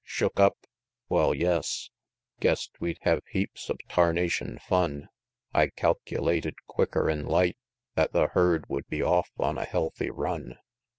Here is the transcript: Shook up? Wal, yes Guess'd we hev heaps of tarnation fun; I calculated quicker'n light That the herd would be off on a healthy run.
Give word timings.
Shook 0.03 0.39
up? 0.39 0.57
Wal, 1.09 1.35
yes 1.35 1.91
Guess'd 2.39 2.71
we 2.79 2.97
hev 3.01 3.21
heaps 3.29 3.69
of 3.69 3.77
tarnation 3.87 4.57
fun; 4.57 5.09
I 5.53 5.67
calculated 5.67 6.55
quicker'n 6.65 7.27
light 7.27 7.59
That 7.93 8.11
the 8.11 8.25
herd 8.29 8.65
would 8.67 8.87
be 8.87 9.03
off 9.03 9.29
on 9.37 9.59
a 9.59 9.63
healthy 9.65 10.09
run. 10.09 10.57